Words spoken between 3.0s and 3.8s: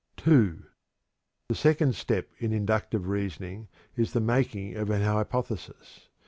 reasoning